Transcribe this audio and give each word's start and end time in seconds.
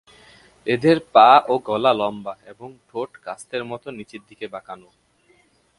এদের 0.67 0.97
পা 1.13 1.29
ও 1.47 1.53
গলা 1.67 1.93
লম্বা 1.93 2.33
এবং 2.45 2.69
ঠোঁট 2.89 3.11
কাস্তের 3.25 3.63
মতো 3.65 3.87
নিচের 3.91 4.21
দিকে 4.29 4.45
বাঁকানো। 4.47 4.89